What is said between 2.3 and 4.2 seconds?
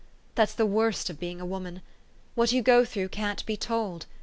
What you go through can't be told.